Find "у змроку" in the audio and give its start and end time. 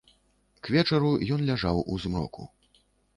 1.91-2.47